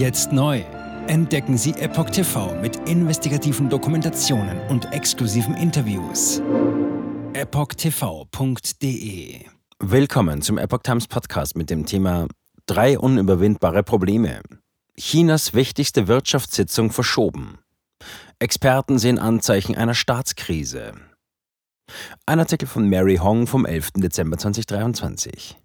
[0.00, 0.62] Jetzt neu.
[1.08, 6.40] Entdecken Sie Epoch TV mit investigativen Dokumentationen und exklusiven Interviews.
[7.34, 8.70] EpochTV.de
[9.78, 12.28] Willkommen zum Epoch Times Podcast mit dem Thema
[12.64, 14.40] Drei unüberwindbare Probleme.
[14.98, 17.58] Chinas wichtigste Wirtschaftssitzung verschoben.
[18.38, 20.94] Experten sehen Anzeichen einer Staatskrise.
[22.24, 23.90] Ein Artikel von Mary Hong vom 11.
[23.96, 25.58] Dezember 2023.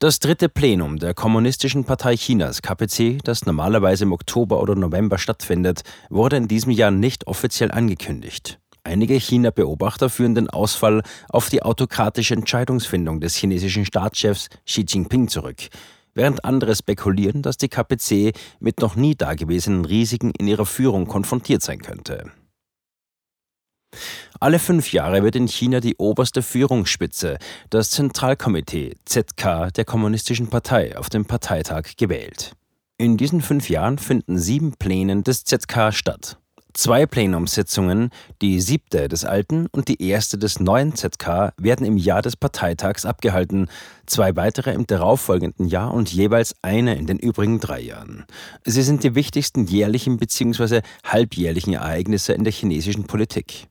[0.00, 5.82] Das dritte Plenum der Kommunistischen Partei Chinas, KPC, das normalerweise im Oktober oder November stattfindet,
[6.08, 8.60] wurde in diesem Jahr nicht offiziell angekündigt.
[8.84, 15.66] Einige China-Beobachter führen den Ausfall auf die autokratische Entscheidungsfindung des chinesischen Staatschefs Xi Jinping zurück,
[16.14, 21.62] während andere spekulieren, dass die KPC mit noch nie dagewesenen Risiken in ihrer Führung konfrontiert
[21.62, 22.30] sein könnte.
[24.40, 27.38] Alle fünf Jahre wird in China die oberste Führungsspitze,
[27.70, 32.52] das Zentralkomitee ZK der Kommunistischen Partei, auf dem Parteitag gewählt.
[32.98, 36.38] In diesen fünf Jahren finden sieben Pläne des ZK statt.
[36.74, 42.22] Zwei Plenumssitzungen, die siebte des alten und die erste des neuen ZK, werden im Jahr
[42.22, 43.68] des Parteitags abgehalten,
[44.06, 48.24] zwei weitere im darauffolgenden Jahr und jeweils eine in den übrigen drei Jahren.
[48.64, 50.82] Sie sind die wichtigsten jährlichen bzw.
[51.02, 53.66] halbjährlichen Ereignisse in der chinesischen Politik.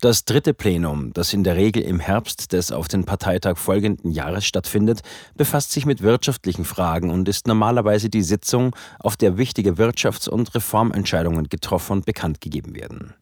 [0.00, 4.44] Das dritte Plenum, das in der Regel im Herbst des auf den Parteitag folgenden Jahres
[4.44, 5.00] stattfindet,
[5.36, 10.54] befasst sich mit wirtschaftlichen Fragen und ist normalerweise die Sitzung, auf der wichtige Wirtschafts- und
[10.54, 13.14] Reformentscheidungen getroffen und bekannt gegeben werden.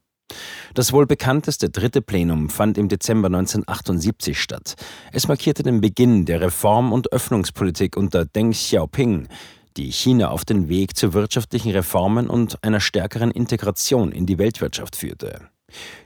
[0.74, 4.74] Das wohl bekannteste dritte Plenum fand im Dezember 1978 statt.
[5.12, 9.28] Es markierte den Beginn der Reform- und Öffnungspolitik unter Deng Xiaoping,
[9.76, 14.96] die China auf den Weg zu wirtschaftlichen Reformen und einer stärkeren Integration in die Weltwirtschaft
[14.96, 15.48] führte.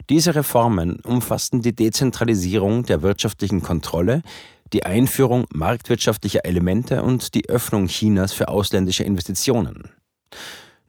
[0.08, 4.22] Diese Reformen umfassten die Dezentralisierung der wirtschaftlichen Kontrolle,
[4.72, 9.90] die Einführung marktwirtschaftlicher Elemente und die Öffnung Chinas für ausländische Investitionen.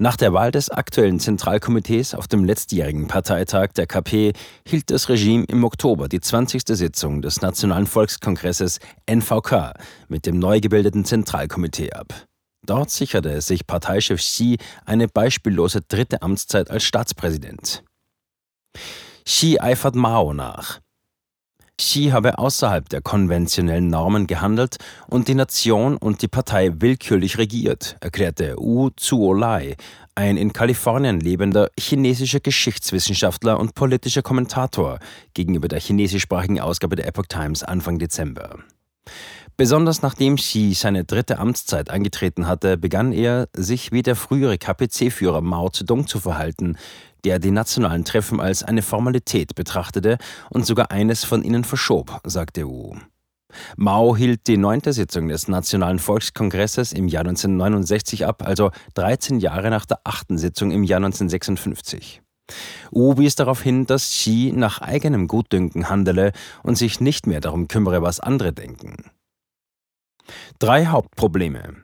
[0.01, 4.33] Nach der Wahl des aktuellen Zentralkomitees auf dem letztjährigen Parteitag der KP
[4.67, 6.63] hielt das Regime im Oktober die 20.
[6.69, 9.73] Sitzung des Nationalen Volkskongresses NVK
[10.07, 12.25] mit dem neu gebildeten Zentralkomitee ab.
[12.65, 17.83] Dort sicherte sich Parteichef Xi eine beispiellose dritte Amtszeit als Staatspräsident.
[19.25, 20.79] Xi eifert Mao nach.
[21.81, 24.77] Xi habe außerhalb der konventionellen Normen gehandelt
[25.07, 29.75] und die Nation und die Partei willkürlich regiert, erklärte Wu Zuolai,
[30.13, 34.99] ein in Kalifornien lebender chinesischer Geschichtswissenschaftler und politischer Kommentator,
[35.33, 38.59] gegenüber der chinesischsprachigen Ausgabe der Epoch Times Anfang Dezember.
[39.57, 45.41] Besonders nachdem Xi seine dritte Amtszeit angetreten hatte, begann er, sich wie der frühere KPC-Führer
[45.41, 46.77] Mao Zedong zu verhalten,
[47.23, 50.17] der die nationalen Treffen als eine Formalität betrachtete
[50.49, 52.95] und sogar eines von ihnen verschob, sagte Wu.
[53.75, 59.69] Mao hielt die neunte Sitzung des Nationalen Volkskongresses im Jahr 1969 ab, also 13 Jahre
[59.69, 62.21] nach der achten Sitzung im Jahr 1956.
[62.91, 66.31] Wu wies darauf hin, dass Xi nach eigenem Gutdünken handele
[66.63, 69.11] und sich nicht mehr darum kümmere, was andere denken.
[70.59, 71.83] Drei Hauptprobleme.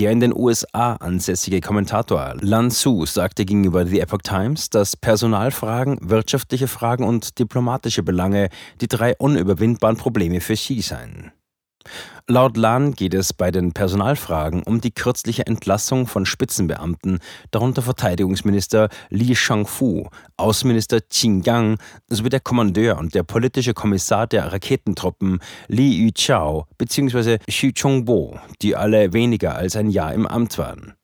[0.00, 5.98] Der in den USA ansässige Kommentator Lan Su sagte gegenüber The Epoch Times, dass Personalfragen,
[6.00, 8.48] wirtschaftliche Fragen und diplomatische Belange
[8.80, 11.32] die drei unüberwindbaren Probleme für Xi seien.
[12.26, 17.18] Laut Lan geht es bei den Personalfragen um die kürzliche Entlassung von Spitzenbeamten,
[17.50, 24.52] darunter Verteidigungsminister Li Shangfu, Außenminister Qin Gang sowie der Kommandeur und der politische Kommissar der
[24.52, 27.38] Raketentruppen Li Yuchao bzw.
[27.48, 30.94] Xu Chongbo, die alle weniger als ein Jahr im Amt waren.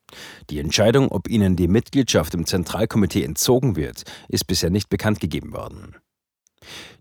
[0.50, 5.52] Die Entscheidung, ob ihnen die Mitgliedschaft im Zentralkomitee entzogen wird, ist bisher nicht bekannt gegeben
[5.52, 5.96] worden.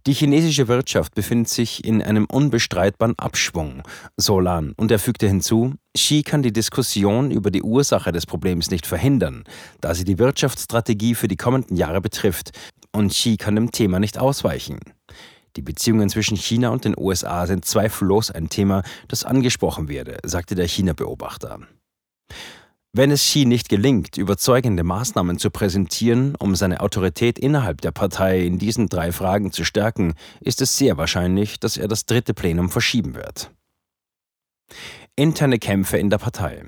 [0.08, 3.82] Die chinesische Wirtschaft befindet sich in einem unbestreitbaren Abschwung,
[4.18, 8.70] so Lan, und er fügte hinzu, Xi kann die Diskussion über die Ursache des Problems
[8.70, 9.46] nicht verhindern,
[9.82, 12.52] da sie die Wirtschaftsstrategie für die kommenden Jahre betrifft,
[12.92, 14.80] und Xi kann dem Thema nicht ausweichen.
[15.56, 20.54] Die Beziehungen zwischen China und den USA sind zweifellos ein Thema, das angesprochen werde, sagte
[20.54, 21.62] der China-Beobachter.
[22.98, 28.46] Wenn es Xi nicht gelingt, überzeugende Maßnahmen zu präsentieren, um seine Autorität innerhalb der Partei
[28.46, 32.70] in diesen drei Fragen zu stärken, ist es sehr wahrscheinlich, dass er das dritte Plenum
[32.70, 33.52] verschieben wird.
[35.18, 36.64] Interne Kämpfe in der Partei.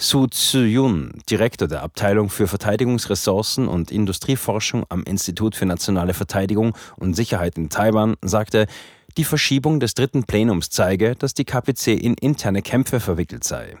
[0.00, 7.14] Su Tzu-yun, Direktor der Abteilung für Verteidigungsressourcen und Industrieforschung am Institut für nationale Verteidigung und
[7.14, 8.68] Sicherheit in Taiwan, sagte,
[9.16, 13.76] die Verschiebung des dritten Plenums zeige, dass die KPC in interne Kämpfe verwickelt sei.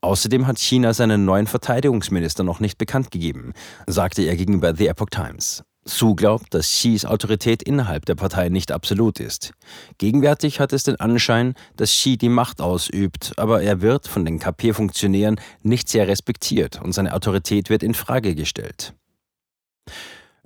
[0.00, 3.52] Außerdem hat China seinen neuen Verteidigungsminister noch nicht bekannt gegeben,
[3.86, 5.64] sagte er gegenüber The Epoch Times.
[5.84, 9.52] Su glaubt, dass Xis Autorität innerhalb der Partei nicht absolut ist.
[9.96, 14.38] Gegenwärtig hat es den Anschein, dass Xi die Macht ausübt, aber er wird von den
[14.38, 18.92] KP-Funktionären nicht sehr respektiert und seine Autorität wird in Frage gestellt.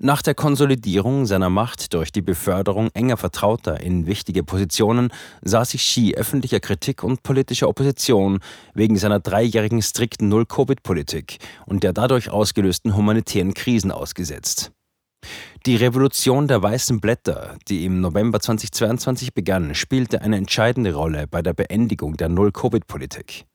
[0.05, 5.13] Nach der Konsolidierung seiner Macht durch die Beförderung enger Vertrauter in wichtige Positionen
[5.43, 8.41] sah sich Xi öffentlicher Kritik und politischer Opposition
[8.75, 14.73] wegen seiner dreijährigen strikten Null-Covid-Politik und der dadurch ausgelösten humanitären Krisen ausgesetzt.
[15.67, 21.43] Die Revolution der weißen Blätter, die im November 2022 begann, spielte eine entscheidende Rolle bei
[21.43, 23.47] der Beendigung der Null-Covid-Politik.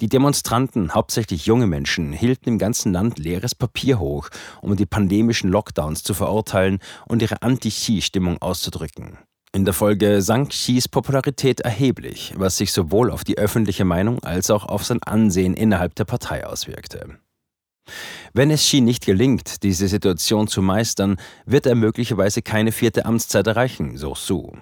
[0.00, 4.28] Die Demonstranten, hauptsächlich junge Menschen, hielten im ganzen Land leeres Papier hoch,
[4.60, 9.18] um die pandemischen Lockdowns zu verurteilen und ihre Anti-Xi-Stimmung auszudrücken.
[9.52, 14.50] In der Folge sank Xis Popularität erheblich, was sich sowohl auf die öffentliche Meinung als
[14.50, 17.18] auch auf sein Ansehen innerhalb der Partei auswirkte.
[18.34, 21.16] Wenn es Xi nicht gelingt, diese Situation zu meistern,
[21.46, 24.52] wird er möglicherweise keine vierte Amtszeit erreichen, so Su.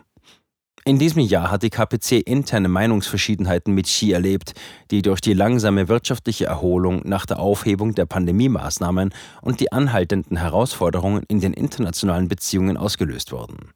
[0.86, 4.52] In diesem Jahr hat die KPC interne Meinungsverschiedenheiten mit Xi erlebt,
[4.90, 11.22] die durch die langsame wirtschaftliche Erholung nach der Aufhebung der Pandemiemaßnahmen und die anhaltenden Herausforderungen
[11.26, 13.70] in den internationalen Beziehungen ausgelöst wurden.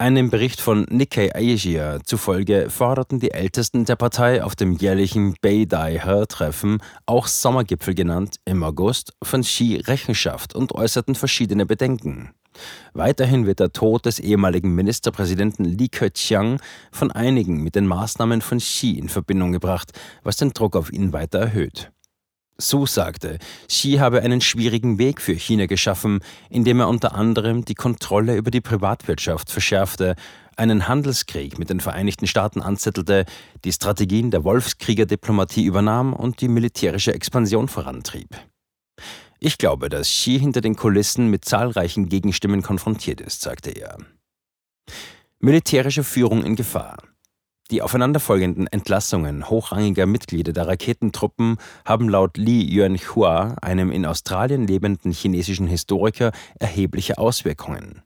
[0.00, 6.80] Einem Bericht von Nikkei Asia zufolge forderten die Ältesten der Partei auf dem jährlichen Beidai-Treffen,
[7.04, 12.30] auch Sommergipfel genannt, im August von Xi Rechenschaft und äußerten verschiedene Bedenken.
[12.92, 16.60] Weiterhin wird der Tod des ehemaligen Ministerpräsidenten Li Keqiang
[16.92, 19.90] von einigen mit den Maßnahmen von Xi in Verbindung gebracht,
[20.22, 21.90] was den Druck auf ihn weiter erhöht.
[22.60, 23.38] Su sagte,
[23.68, 26.18] Xi habe einen schwierigen Weg für China geschaffen,
[26.50, 30.16] indem er unter anderem die Kontrolle über die Privatwirtschaft verschärfte,
[30.56, 33.26] einen Handelskrieg mit den Vereinigten Staaten anzettelte,
[33.64, 38.36] die Strategien der Wolfskrieger-Diplomatie übernahm und die militärische Expansion vorantrieb.
[39.38, 43.98] Ich glaube, dass Xi hinter den Kulissen mit zahlreichen Gegenstimmen konfrontiert ist, sagte er.
[45.38, 46.98] Militärische Führung in Gefahr.
[47.70, 55.12] Die aufeinanderfolgenden Entlassungen hochrangiger Mitglieder der Raketentruppen haben laut Li Yuanhua, einem in Australien lebenden
[55.12, 58.02] chinesischen Historiker, erhebliche Auswirkungen.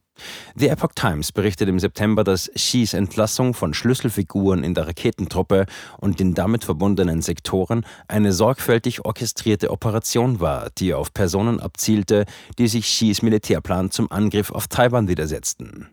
[0.57, 5.67] The Epoch Times berichtet im September, dass Xis Entlassung von Schlüsselfiguren in der Raketentruppe
[5.99, 12.27] und den damit verbundenen Sektoren eine sorgfältig orchestrierte Operation war, die auf Personen abzielte,
[12.59, 15.89] die sich Xis Militärplan zum Angriff auf Taiwan widersetzten.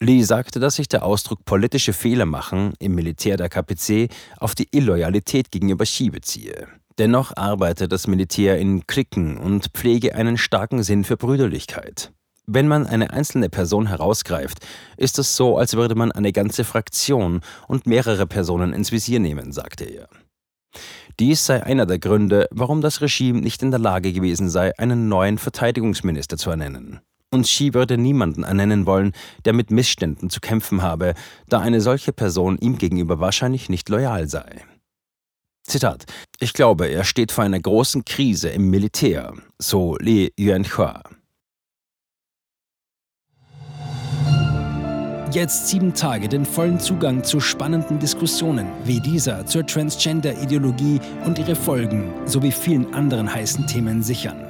[0.00, 4.08] Lee sagte, dass sich der Ausdruck politische Fehler machen im Militär der KPC
[4.38, 6.68] auf die Illoyalität gegenüber Xi beziehe.
[6.98, 12.12] Dennoch arbeite das Militär in Klicken und pflege einen starken Sinn für Brüderlichkeit.
[12.46, 14.58] Wenn man eine einzelne Person herausgreift,
[14.96, 19.52] ist es so, als würde man eine ganze Fraktion und mehrere Personen ins Visier nehmen,
[19.52, 20.08] sagte er.
[21.18, 25.08] Dies sei einer der Gründe, warum das Regime nicht in der Lage gewesen sei, einen
[25.08, 27.00] neuen Verteidigungsminister zu ernennen.
[27.32, 29.12] Und Xi würde niemanden ernennen wollen,
[29.44, 31.14] der mit Missständen zu kämpfen habe,
[31.48, 34.64] da eine solche Person ihm gegenüber wahrscheinlich nicht loyal sei.
[35.64, 36.06] Zitat:
[36.40, 41.02] Ich glaube, er steht vor einer großen Krise im Militär, so Li Yuanhua.
[45.32, 51.54] Jetzt sieben Tage den vollen Zugang zu spannenden Diskussionen wie dieser zur Transgender-Ideologie und ihre
[51.54, 54.49] Folgen sowie vielen anderen heißen Themen sichern.